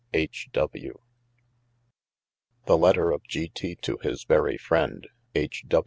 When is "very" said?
4.23-4.57